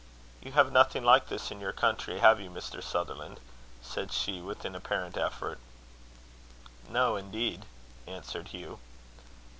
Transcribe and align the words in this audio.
"You 0.41 0.53
have 0.53 0.71
nothing 0.71 1.03
like 1.03 1.29
this 1.29 1.51
in 1.51 1.59
your 1.59 1.73
country, 1.73 2.17
have 2.17 2.39
you, 2.41 2.49
Mr. 2.49 2.81
Sutherland?" 2.81 3.39
said 3.83 4.11
she, 4.11 4.41
with 4.41 4.65
an 4.65 4.73
apparent 4.73 5.15
effort. 5.15 5.59
"No, 6.89 7.15
indeed," 7.15 7.67
answered 8.07 8.47
Hugh. 8.47 8.79